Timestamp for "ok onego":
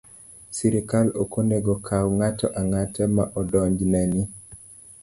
1.21-1.71